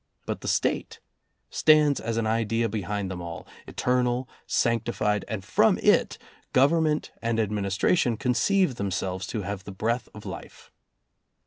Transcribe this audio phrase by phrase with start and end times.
[0.25, 0.99] But the State
[1.51, 6.17] stands as an idea behind them all, eternal, sanctified, and from it
[6.53, 10.71] Government and Administration conceive themselves to have the breath of life.